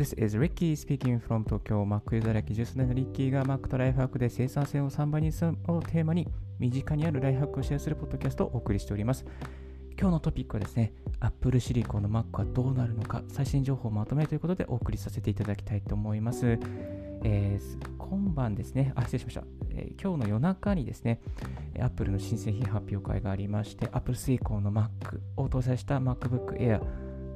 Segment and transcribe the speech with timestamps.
[0.00, 6.26] this is Ricky speaking from 東京 Mac ユーザー歴10年のリッキーが Mac とライフハックで生産性を3倍にするをテーマに
[6.58, 9.26] 身近にあるライフハックをシェアするポッドキャストをお送りしております。
[10.00, 16.58] 今日のトピックはですね、Apple シリコンの Mac はどうなるのか、最新情報をまとめということでお送りさせていただきたいと思います。
[17.22, 21.20] えー、今晩ですね、あ、失礼しました、えー、今日の夜中にですね、
[21.78, 24.88] Apple の新製品発表会がありまして、Apple シリコンの Mac
[25.36, 26.80] を搭載した MacBook Air、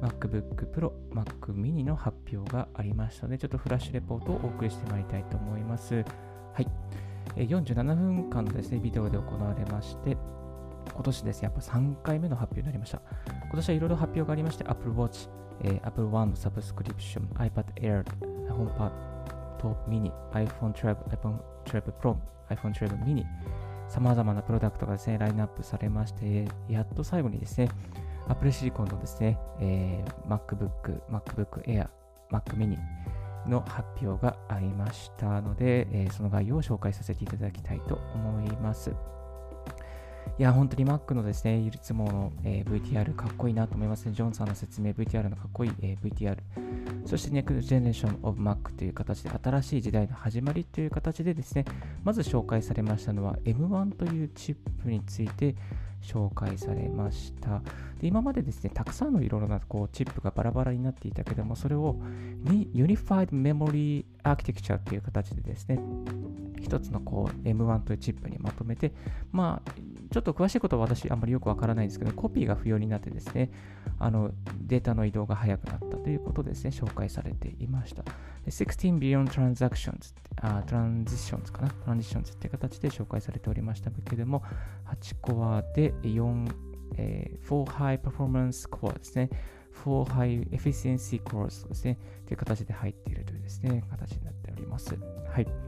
[0.01, 5.95] MacBook Pro、Mac mini の発表がありましたので、ちょっとフラッシュレポートをお送りしてまいりたいと思います。
[5.95, 6.67] はい。
[7.35, 10.17] 47分間のですね、ビデオで行われまして、
[10.93, 13.01] 今年ですね、やっぱ3回目の発表になりました。
[13.43, 15.29] 今年はいろいろ発表がありまして、Apple Watch、
[15.63, 18.03] えー、Apple One のサブスクリプション、iPad Air、
[18.49, 18.91] HomePod
[19.87, 22.15] mini、iPhone 12、iPhone 12 Pro、
[22.49, 23.25] iPhone 12 mini、
[23.87, 27.69] さまざまなプロダクトがですね、ラインナップされまして、やっと最後にですね、
[28.27, 31.87] Apple Silicon のですね、えー、MacBook、MacBook Air、
[32.31, 32.77] Mac mini
[33.47, 38.91] の発表がありましたので、えー、その概要を紹介させていただきたいと思います。
[40.37, 44.11] いや、本当に Mac のですね、いつもの、えー、VTR かっこいいなと思いますね。
[44.13, 46.37] ジョンさんの説明 VTR のかっこいい、えー、VTR。
[47.05, 51.63] そして Next Generation of Mac という形で新しい時代の始まりという形でですね、
[52.03, 55.55] まず紹介されましたのは M1 というチップについて
[56.01, 57.61] 紹介されました。
[57.99, 61.95] で今までですね、たくさんのいろいろなこうチップがバラバラになっていたけども、それを
[62.45, 65.79] Unified Memory Architecture という形でですね、
[66.65, 68.91] 一つのこう M1 というチップにまとめて、
[69.31, 69.71] まあ、
[70.11, 73.51] ちょっと詳しいことは私あんまりよくわからないんですけど、コピーが不要になってですね、
[73.99, 78.03] あのデータの移動が早くなったということですね、紹介されていました。
[78.47, 84.43] 16 billion transactions、あ、transitions かな ?transitions って形で紹介されておりましたけれども、
[84.87, 86.51] 8コアで4、
[86.97, 89.29] えー、4 high performance core ですね。
[89.83, 91.97] 4 high efficiency Core ですね。
[92.25, 94.97] という形で入っているというですね、形になっております。
[95.27, 95.64] はい。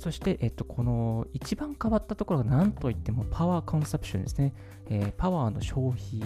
[0.00, 4.54] そして、えっと、この一番変わったところが何といってもパワーコンサプションですね。
[4.88, 6.22] えー、パワーの消費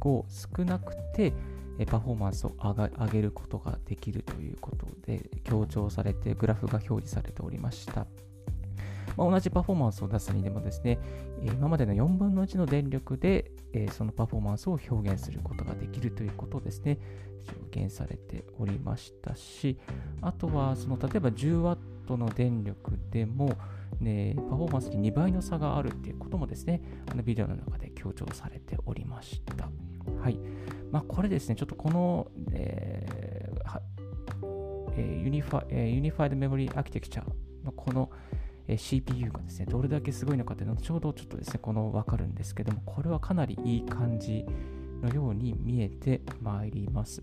[0.00, 1.32] を少なくて、
[1.86, 8.06] パフォーマンスを上げることができるということで強調されてグラフが表示されておりました。
[9.16, 11.00] まあ、同じパフォーマンスを出すにでもですね、
[11.42, 16.98] 今までの4分の1の電力で、えそのパフォーマンスを表現することができるということですね、
[17.44, 19.78] 証言されておりましたし、
[20.20, 23.56] あとはその例えば 10W の電力でも、
[24.00, 29.68] ね、パフォーマンスに2倍の差があるっていうこともですね、あのビデオの中で強調されておりました。
[30.20, 30.38] はい。
[30.92, 33.80] まあ、これですね、ちょっとこの、えー
[34.96, 37.24] えー、ユニファえー、ユニファイドメモリーアーキテクチャ
[37.64, 38.10] のこの、
[38.66, 44.44] えー、CPU がですね、どれだけすごいのかっていうのはちょうどちょっとですね、このわかるんですけども、これはかなりいい感じ
[45.02, 47.22] のように見えてまいります。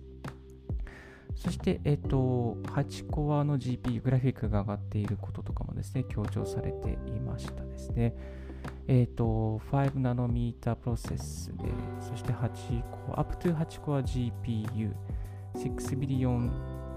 [1.35, 8.15] そして、えっ、と、8コアの GPU、グラフィックが上がっていることとかもですね、強調されていましたですね。
[8.87, 11.65] えっ、と、5ナノミータープロセスで、
[11.99, 14.93] そして8コア、up to 8コア GPU、
[15.55, 16.51] 6ビリオン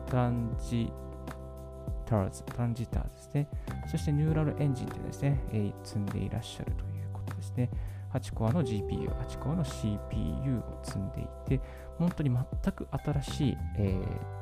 [0.09, 0.91] トランジ
[2.07, 3.49] ターズ、トランジターですね。
[3.91, 7.71] そしてニューラルエンジンというですね、積んでいらっしゃるということですね。
[8.15, 11.61] 8コアの GPU、8コアの CPU を積んでいて、
[11.99, 13.99] 本当に全く新しい、え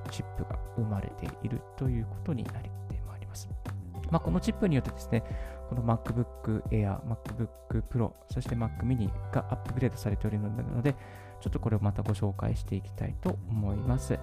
[0.06, 3.48] ー、チップが生まれているということになりまいります。
[4.10, 5.22] まあ、このチップによってですね、
[5.69, 10.94] この MacBook Air、MacBook Pro、そして Mac mini がアップグレードされておりますので、
[11.41, 14.19] ちょっとこれをまたご紹介していきたいと思います。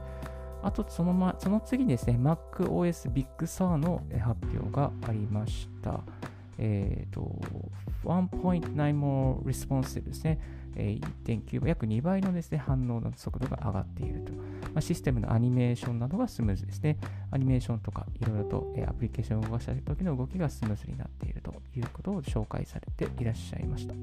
[0.64, 6.02] あとその、ま、その次にですね、MacOS Big Sur の発表がありました。
[6.58, 7.40] えっ、ー、と、
[8.04, 10.40] 1.9 more responsive ですね。
[10.76, 14.34] 1.9倍、約2倍のですね、反応の速度が上がっていると。
[14.34, 14.40] ま
[14.76, 16.98] あ、システムのアニメーションなどがスムーズですね。
[17.30, 23.94] アニメーションとかいろいろと、えアプリケーションを動かした時の動きがスムーズになっているということを紹介されていらっしゃいました。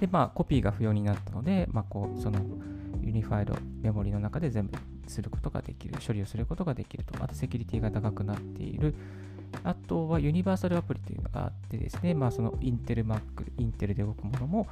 [0.00, 2.40] で、まあ、コピーが不要になったので、まあ、こう、その、
[3.00, 8.94] ユニファイドメモリの中で全部することができる、処理をすることができると、またセキュリティが高くなっている、
[9.64, 13.20] あとはユニバーサルアプリというのがあってですね、まあ、そのインテル Mac、
[13.58, 14.66] インテルで動くものも、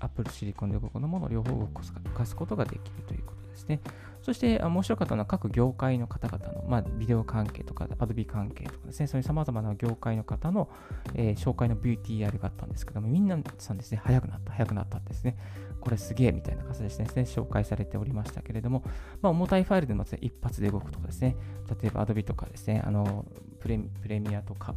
[0.00, 3.80] Apple シリコンで動くものも両方動かすことができるということですね。
[4.22, 10.70] そして面白かったのは各業界の方々の、まあ、ビデオ関係とか、Adobe 関係とかですね、そういう様々な業界の方の、
[11.14, 15.36] えー、紹介の VTR があったんですけども、みんなさんですね、早くなった、早くなったんですね。
[15.84, 18.82] これすげえみたいな形でですね、紹介されておりましたけれども、
[19.20, 21.36] まあ、重たいファイルでも、一発で動くとかですね、
[21.82, 23.26] 例えば Adobe とかですね、あの
[23.60, 24.74] プレプレミアとか、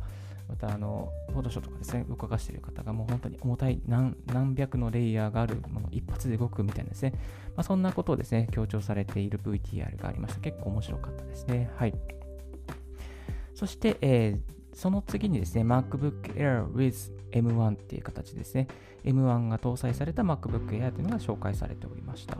[0.49, 7.13] またあの、フォトショーとかですね、動かしている方がもう本当に重たい何何百のレイヤーがあるもの一発で動くみたいなですね、
[7.55, 10.41] まあ、そんなことをですね、強調されている VTR がありました。
[10.41, 11.69] 結構面白かったですね。
[11.75, 11.93] はい。
[13.55, 18.67] そして、えー、その次にですね、MacBook Air with M1 っていう形ですね。
[19.03, 22.37] M1 が搭載された MacBook Air というのが紹介されておりました。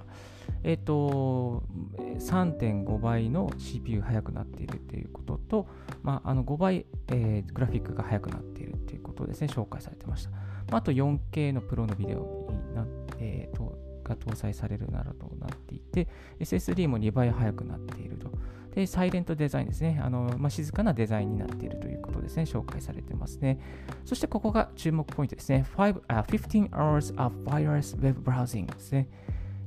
[0.64, 1.64] えっ、ー、と、
[1.98, 5.68] 3.5倍の CPU 速くなっているということと、
[6.04, 10.28] まあ、あの5倍、えー、グラフィックが速くなっているということですね、紹介されてまし
[10.70, 10.78] た。
[10.78, 12.86] あと 4K のプロのビデオにな、
[13.18, 16.08] えー、とが搭載されるなどとなっていて、
[16.40, 18.30] SSD も2倍速くなっていると。
[18.78, 20.00] で、サイレントデザインですね。
[20.04, 22.44] あのまあ、静かなデザインになっているということですね。
[22.44, 23.60] 紹介されてますね。
[24.06, 25.66] そしてここが注目ポイントですね。
[25.76, 29.10] 5 uh, 15 hours of wireless web browsing ですね。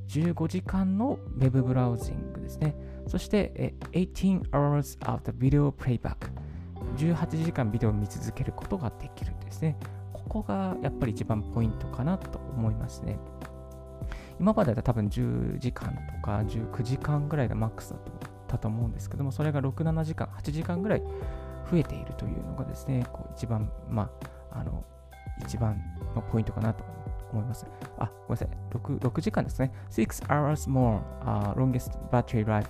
[0.07, 2.77] 15時間の Web ブラウジングですね。
[3.09, 6.31] そして18 hours of the video playback。
[6.97, 9.77] 18時間ビデオを見続けることができるんですね。
[10.13, 13.19] ここがやっぱり一番ポイントかなと思いますね。
[14.39, 21.03] 今までは多分10時間とか19時間ぐらいがマックスだとったと思うんですけども、それが6、7時間、8時間ぐらい
[21.71, 24.11] 増えているというのがですね、こう一番、ま
[24.51, 24.85] あ、あの、
[25.43, 25.81] 一番
[26.15, 26.85] のポイントかなと
[27.33, 27.67] 思います。
[27.99, 28.49] あ、ごめんなさい。
[28.73, 29.73] 6, 6時間ですね。
[29.91, 32.69] 6 hours more、uh, longest battery life,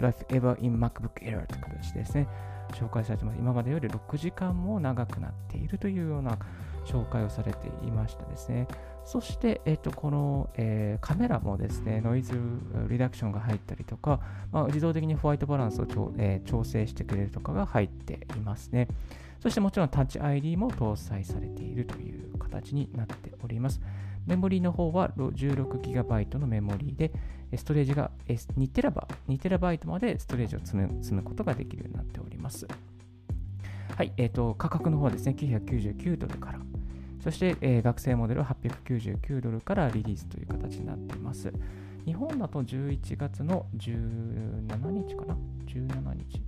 [0.00, 2.28] life ever in MacBook Air という形ですね。
[2.72, 3.38] 紹介されてます。
[3.38, 6.36] 今までより6時間も長くなっているというような
[6.84, 8.66] 紹介をされていましたですね。
[9.08, 12.38] そして、えっと、この、えー、カメラもですね、ノイズ
[12.90, 14.20] リダクションが入ったりとか、
[14.52, 18.86] まあ、自動的にホワイトバランスを調,、えー、調整してくれるとかが入っていますね。
[19.40, 23.80] そしてもちろんタッチ ID も搭載されているという形になっております。
[24.26, 27.10] メモリーの方は 16GB のメモリーで、
[27.56, 32.68] ストレージが 2TB, までストレージを積む積むことができるようになっております。
[33.96, 36.60] はい、えっ、ー、と、価格の方はですね、999ドルから
[37.20, 41.52] そして、えー、学生モデルは899ドルからリリースという形になっています。
[42.04, 45.36] 日本だと11月の17日かな
[45.66, 46.42] ?17 日。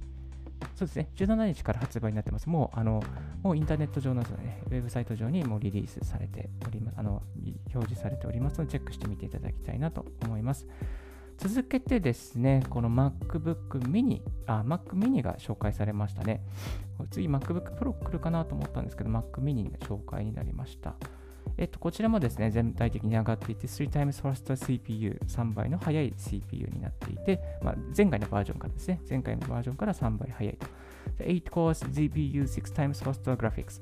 [0.74, 2.48] そうですね、17日から発売になってます。
[2.48, 3.02] もう、あの、
[3.42, 7.22] もうインターネット上の、ね、ウェブサイト上にもうリリースされております、あの、
[7.74, 10.66] 表示されておりますので、チェックしてみていただきたいなと思います。
[11.40, 16.42] 続けてですね、この MacBook mini、あ、Mac mini が紹介されましたね。
[17.10, 20.94] 次 MacBook Pro 来るかなと思ったんですけど、Mac mini の紹介になりました。
[21.56, 30.66] えっと、こちらもですね、全体的に上がっていて、3times faster CPU、3倍の速い CPU になっていて、まあ、前回のバージョンからですね、前回のバージョンから3倍速いと。
[31.20, 33.80] 8 cores GPU 6times faster graphics、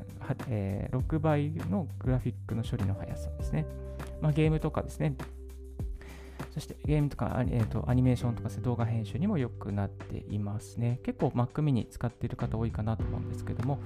[0.49, 3.67] えー、6倍のグラフィックの処理の速さですね。
[4.21, 5.17] まあ、ゲームとかですね、
[6.59, 10.99] そしてゲームとか、えーと、アニメーションとか動画編集にも良くなっていますね。
[11.05, 13.79] 結構 Mac mini 使っている方多いかなと思うんですけども、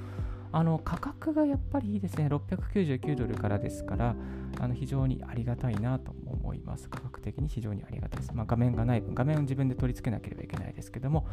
[0.53, 2.29] あの価格がやっぱりいいですね。
[2.29, 4.17] 699ドルからですから、
[4.59, 6.89] あの非常にありがたいなと思います。
[6.89, 8.33] 価格的に非常にありがたいです。
[8.33, 11.27] まあ、画面がない分、画面を自分で取り付けなければいけないですけども、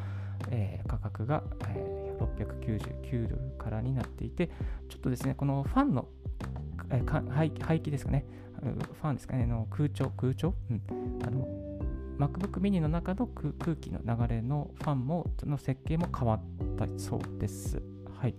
[0.50, 4.48] えー、価格が、えー、699ドルからになっていて、
[4.90, 6.10] ちょっとですね、このファンの、
[6.90, 8.26] えー、排気ですかね、
[8.60, 10.82] ファンですかね、の空調、空調、うん、
[11.26, 11.48] あの
[12.20, 16.42] MacBook mini の中の空気の流れのファンもの設計も変わっ
[16.78, 17.82] たそうです。
[18.20, 18.36] はい。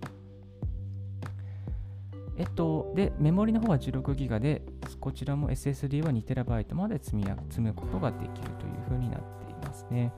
[2.37, 4.61] えっと、で、メモリの方は 16GB で、
[4.99, 10.13] こちらも SSD は 2TB まで積み積むことができるというふうになっていますね。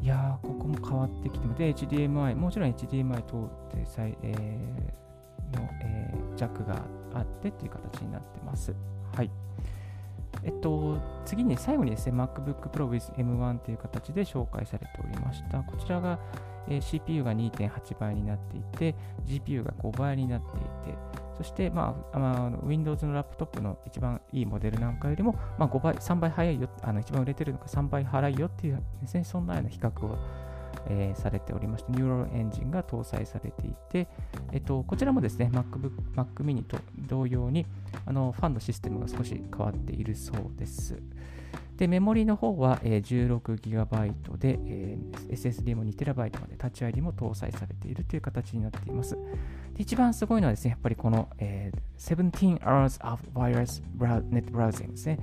[0.00, 3.86] いやー、ここも変わってきてで、HDMI、もちろん HDMI 等で、
[4.22, 8.74] えー、の、えー、ジャックがあってあっていう形になってます。
[9.14, 9.30] はい。
[10.44, 15.58] えっと、次に最後にですね、MacBook Pro with M1 という形で紹介されておりました。
[15.58, 16.18] こちらが、
[16.68, 18.94] え、CPU が2.8倍になっていて、
[19.26, 20.98] GPU が5倍になっていて、
[21.36, 30.18] そして、まあ、まあ、Windows のラップトップの一番いいモデルなんかよりも、まあ、5倍、3倍早いよ、あの一番売れてるのが3倍早いよっていうですね、そんなような比較を
[30.88, 34.08] えー、されておりまして、 Neural Engine が搭載されていて、
[34.52, 37.66] えっと、こちらもですね、MacBook、Mac mini と同様に、
[38.06, 41.00] あの、ファンのシステムが少し変わっているそうです。
[41.76, 49.16] で、メモリの方は、えー、16GB で、えー、SSD も 2TB までタッチ ID も搭載されているという形になっています。
[49.74, 53.82] で一番すごいのはですね、やっぱりこの、えー、17 hours of wireless
[54.30, 55.18] net browsing ですね。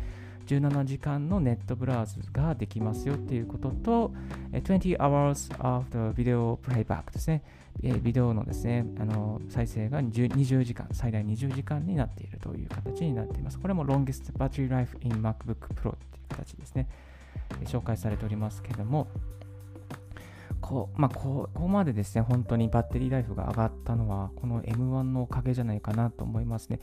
[0.50, 4.12] 17時間のネットブラウズができますよっていうことと、
[4.52, 7.44] 20 hours of the video playback ですね。
[8.02, 13.60] ビデオのですね、あの再生が 20, 20時間、最大20時間になっているという形になっています。
[13.60, 16.88] これも longest battery life in MacBook Pro っていう形ですね。
[17.66, 19.08] 紹介されておりますけども、
[20.70, 26.80] こまあ、ここまでですね、本当にバッテリーライフが上がったのは、この M1 のおかげじゃないかなと思いますね。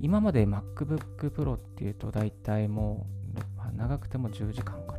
[0.00, 4.95] 今まで MacBook Pro っていうと、大体もう、まあ、長くても10時間か。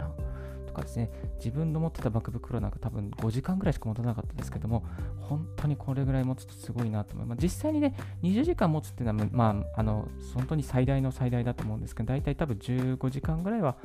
[0.77, 4.85] かですね、自分の持ってた MacBook Pro なんか多分5時間ぐらいしか持たなかったですけども、
[5.19, 7.39] 本当にこれぐらい持つとすごいなと思います。
[7.41, 13.77] 実際にね、20時間持つっていうのは、まあ、あの、本当に最大の最大だと思うんですけど、大体多分15時間ぐらいは、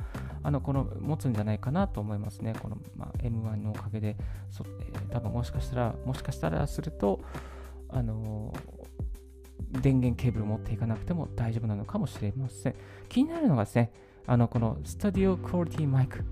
[0.43, 2.53] あの、この、持つんじゃないかなと思いますね。
[2.61, 4.15] この、まあ、M1 のおかげで、
[4.49, 7.19] そえー、多分もしかしたら、もしかしたらすると、
[7.89, 8.51] あの
[9.81, 12.75] 電源ケーブル持っていかなくても大丈夫なのかもしれません。
[13.09, 13.91] 気になるのがですね、
[14.27, 16.23] あのこの studio quality マイク。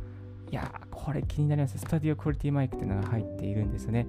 [0.51, 1.77] いやー、これ気になります。
[1.77, 4.05] studio quality マイクっていうのが入っているんですね。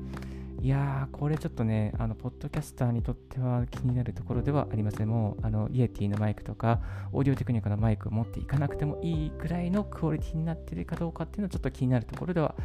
[0.61, 5.09] いやー、これちょっとね、あの、ポッドキャスターにとっては気になるところではありません。
[5.09, 6.81] もう、あの、 Yeti のマイクとか、
[7.13, 12.57] オーディオテクニカのマイクを持っていかなくてもいいくらいのクオリティになっているかどうかっていうのはちょっと気になるところでは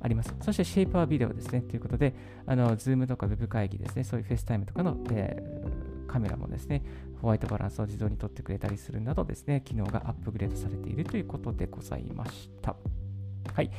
[0.00, 0.32] あります。
[0.40, 1.60] そして、 sharper video ですね。
[1.60, 2.14] ということで、
[2.46, 6.82] あの、 Zoom とか Web 会議ですね、そういう FaceTime とかの、えー、カメラもですね、
[7.22, 12.74] ホワイトバランスを自動に取ってくれたりするなどですね、機能がアップグレードされているということでございました。
[13.52, 13.70] はい。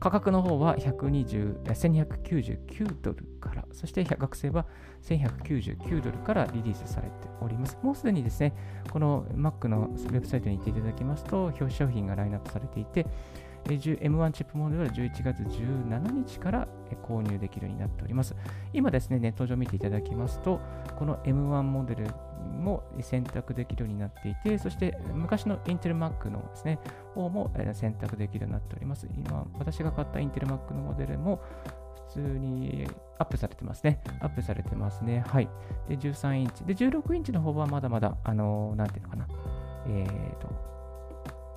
[0.00, 4.66] 価格の方は1299ドルから、そして学生は
[5.02, 7.78] 1199ドルからリリースされております。
[7.82, 8.52] もうすでにですね、
[8.90, 13.06] この Mac のウェブサイトに行っていただきますと、表紙商品がラインナップされていて、
[13.64, 16.68] M1 チップモデルは11月17日から
[17.06, 18.34] 購入できるようになっております。
[18.72, 20.60] 今ですね、ネット上見ていただきますと、
[20.98, 22.06] この M1 モデル
[22.60, 26.78] も選択できるようになっていて、そして昔のインテル Mac のですね、
[27.14, 29.08] 方も選択できるようになっております。
[29.16, 31.40] 今、私が買ったインテル Mac のモデルも
[32.08, 32.86] 普通に
[33.18, 34.02] アップされてますね。
[34.20, 35.24] アップされてますね。
[35.26, 35.48] はい。
[35.88, 36.64] で、13インチ。
[36.64, 39.26] で、16インチの方はまだまだ、あのー、なんていうのかな。
[39.86, 40.48] えっ、ー、と、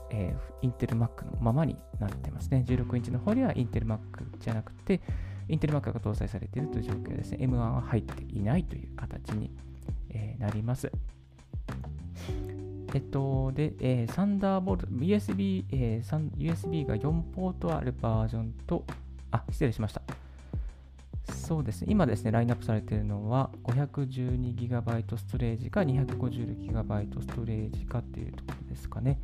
[0.10, 2.64] えー、インテル Mac のままになってますね。
[2.68, 4.00] 16インチの方にはインテル Mac
[4.40, 5.02] じゃなくて、
[5.50, 7.40] インテル Mac が搭載されているという状況ですね。
[7.42, 9.52] M1 は入っていないという形に、
[10.10, 10.92] えー、なります。
[12.94, 18.86] えっと、で、えー、サンダーボルト、USB、えー、USB が4ポートあるバージョンと、
[19.32, 20.02] あ、失礼しました。
[21.34, 29.20] そうですね、今ですね、ラインナップされているのは 512GB ストレージか 256GB ストレージかっていうところですかね。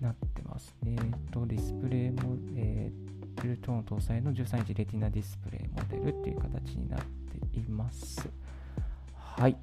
[0.00, 0.96] なってますね。
[1.30, 8.28] と、ディスプレイも、えー、トゥルトーン搭載の13インチレティナディスプレイモデルっていう形になっています。
[9.14, 9.56] はい。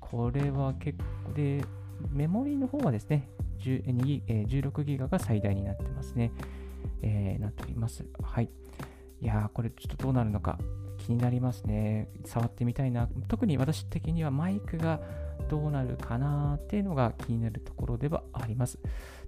[0.00, 1.64] これは結構で、
[2.10, 6.32] メモリーの方はですね、16ギガが最大になってますね。
[7.02, 8.04] えー、なっております。
[8.22, 8.50] はい。
[9.20, 10.58] いやー、これちょっとどうなるのか
[11.08, 12.10] 気になりますね。
[12.26, 13.08] 触ってみたいな。
[13.28, 15.00] 特に私的にはマイクが
[15.48, 18.78] どうなるかなっていうのが気になるところではあります。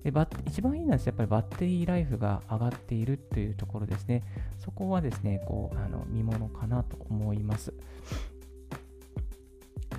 [0.04, 4.22] でバ一番いいのはやっぱりバッテリーライフが上がっているというところですね。
[4.58, 7.72] そこはですね、こうあの見ものかなと思います。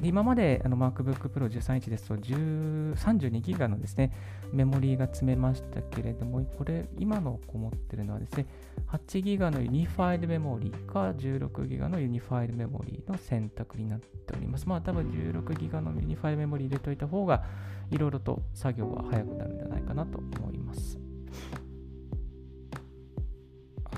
[0.01, 4.12] で今まであの MacBook Pro 13インチですと32ギガのですね、
[4.51, 8.48] メモリーが詰めましたけれども、これ、今の子持ってるのはですね、
[8.91, 14.67] 8ギガのユニファイルメモリーか16ギガのユニファイルメモリーの選択になっております。
[14.67, 17.43] まあ多分16ギガのユニファイルメモリー入れといた方が、
[17.91, 21.00] いろいろと作業は早くなるんじゃないかなと思います。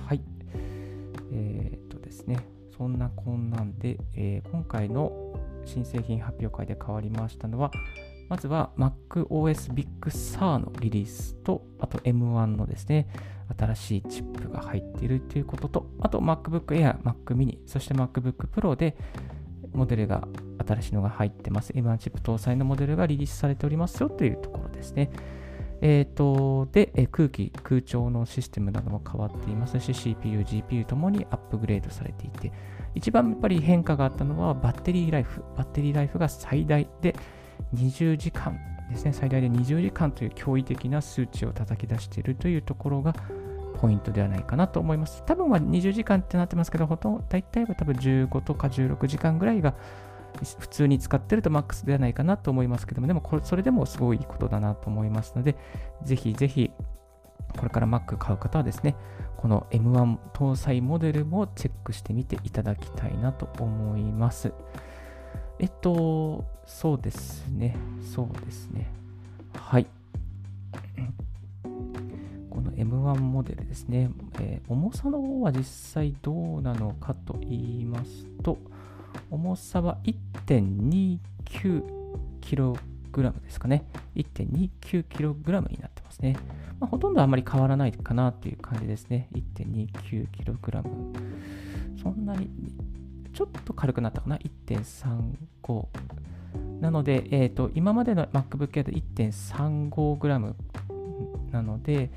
[0.05, 0.21] はい。
[1.31, 2.39] えー、っとですね、
[2.75, 5.22] そんなこんなんで、えー、今回の
[5.65, 7.71] 新製品発表会で変わりましたのは、
[8.29, 13.07] まずは MacOS Big Sur のリリースと、あと M1 のですね、
[13.57, 18.97] 新しいチップが入っているということと、あと MacBook Air、Mac mini、そして MacBook Pro で
[19.73, 20.27] モデルが
[20.65, 21.73] 新しいのが入ってます。
[21.73, 25.11] M1 チップ搭載のモデルがリリースされておりますよというところですね。
[25.85, 32.53] えっ、ー、と、で、え空気、空調のシステムなども変わっていますし、CPU、GPU ともにアップグレードされていて、
[32.95, 35.43] 一番やっぱり変化があったのはバッテリーライフ。
[35.57, 37.13] バッテリーライフが最大で
[37.75, 38.57] 20時間
[38.89, 39.11] ですね。
[39.11, 43.13] 最大で20時間という驚異的な数値を叩き出しているというところが
[43.81, 45.21] ポイントではないかなと思います。
[45.25, 49.75] 多分は20時間ってなってますけど、ほとんど大体は多分15とか16時間ぐらいが
[50.59, 55.55] 普通に使ってるとマックスではないかなと思いますけども、でもこれそれでもすごいいいことだなと思いますので、
[56.03, 56.71] ぜひぜひ、
[57.57, 58.95] これから Mac 買う方はですね、
[59.37, 64.53] この M1 搭載モデルもチェックしてみていただきたいなと思います。
[65.59, 67.75] えっと、そうですね、
[68.13, 68.89] そうですね。
[69.55, 69.87] はい。
[72.49, 74.09] この M1 モデルですね、
[74.39, 78.57] えー、重さの方は実際どうなのかと言いますと、
[79.33, 79.97] 重さは
[80.45, 83.87] 1.29kg ですかね。
[84.15, 86.37] 1.29kg になってますね。
[86.79, 89.29] まあ、ほとんどあまり変わらないかなっていう感じですね。
[89.33, 90.83] 1.29kg
[91.99, 92.51] そんなに、
[93.33, 95.87] ちょっと軽くなったかな、1.35。
[96.79, 100.53] なので、えーと、今までの MacBook Air で 1.35g
[101.51, 102.11] なので、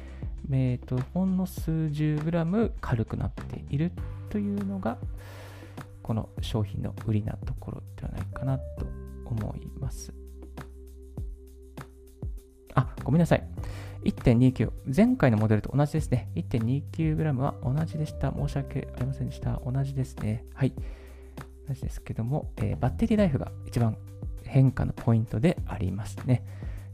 [0.50, 3.92] えーと、ほんの数十グラム軽くなっている
[4.28, 4.98] というのが、
[6.06, 8.86] この商品の売りなところではないかなと
[9.24, 10.14] 思います。
[12.76, 13.44] あ、ごめんなさい。
[14.04, 14.70] 1.29。
[14.96, 16.30] 前回のモデルと同じですね。
[16.36, 18.32] 1.29g は同じでした。
[18.32, 19.60] 申し訳ありませんでした。
[19.66, 20.44] 同じですね。
[20.54, 20.72] はい。
[21.66, 23.98] 同じですけども、えー、バッテリーライフが一番
[24.44, 26.44] 変化のポイントでありますね。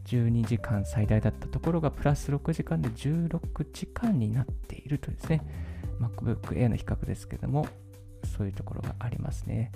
[0.07, 3.39] 12時間最大だったところがプラス6時間で16
[3.75, 5.43] 時間になっているとですね。
[6.01, 7.67] MacBook Air の比較ですけども、
[8.37, 9.73] そういうところがありますね。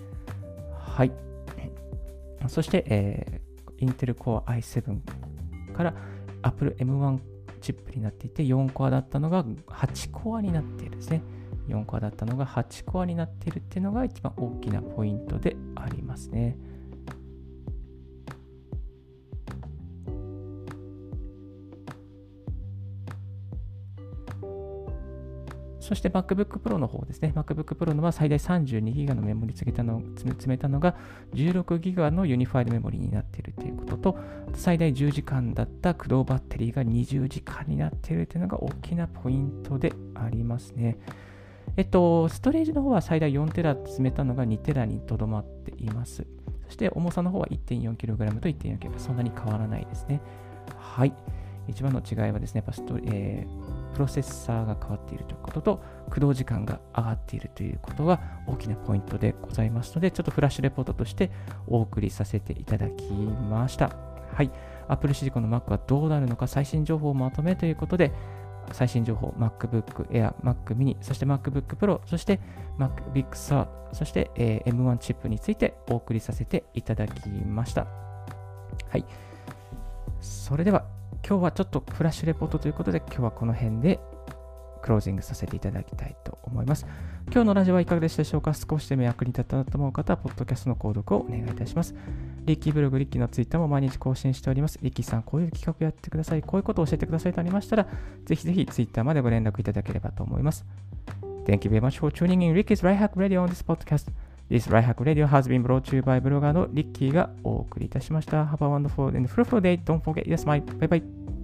[0.79, 1.13] はい。
[2.49, 5.95] そして、えー、Intel Core i7 から
[6.43, 7.19] Apple M1
[7.61, 11.23] チップになっていて、4コアだったのが8コアになっているですね。
[11.69, 16.57] 4コアだったのが8コアになっているっていうのが一番大きなポイントでありますね。
[25.87, 27.33] そして MacBook Pro の方ですね。
[27.33, 30.97] MacBook Pro のは最大 32GB のメモリ詰めたの詰めたのが
[31.33, 34.19] 16GB のユニファイドメモリになっているということと、
[34.55, 40.99] 最大10時間だった駆動バッテリーが20時間になっているというのが大きなポイントでありますね。
[41.77, 46.27] えっと、ストレージの方は最大 4TB 詰めたのが 2TB にとどまっています。
[46.67, 50.21] そして重さの方は 1.4kg と 1.4kg、そんなに変わらないですね。
[50.77, 51.15] はい。
[51.69, 61.31] 一番の違いはですね、やっぱスト、えープロセッサーが変わっているということと、駆動時間が上がっているということが大きなポイントでございますので、ちょっとフラッシュレポートとして
[61.67, 63.97] お送りさせていただきました。
[64.35, 64.51] はい。
[64.87, 68.13] Apple シリコンの Mac はどうなるのか最新情報をまとめということで、
[68.73, 72.39] 最新情報、MacBook Air、Mac mini、そして MacBook Pro、そして
[72.79, 77.87] Mac Big Sur、そして、え、M1 チップについてお送りさせていただきました。
[78.91, 79.07] はい。
[80.21, 80.85] それでは
[81.29, 83.99] 今日はちょっとフラッシュレポートということで、今日はこの辺で
[84.81, 86.87] クロージングさせていただきたいと思います。
[87.33, 88.55] 今日のラジオはいかがでしたでしょうか？
[88.55, 91.97] 少しでも役に立ったなと思う方は、ポッドキャストの購読をお願いいたします。
[92.45, 94.79] リッキーブログ、リッキーのツイッターも毎日更新しております。
[94.81, 96.43] リッキーさん、こういう企画やってください。
[96.43, 97.89] こういうことを教えてくださいとありましたら、
[98.25, 100.65] ぜひぜひツイッターまでご連絡いただければと思います。
[101.47, 104.13] Thank you very much for tuning in Ricky's Right Hack Radio on this podcast.
[104.49, 108.45] This Right Hack Radio has been brought to you by ブロガーのリッキーがお送りいたしました。
[108.45, 109.83] Have a wonderful and fruitful day.
[109.83, 110.61] Don't forget yes, my.
[110.61, 111.36] Bye bye.